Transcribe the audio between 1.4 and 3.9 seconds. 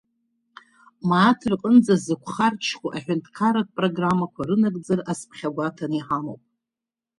рҟынӡа зықәхарџьхо аҳәынҭқарратә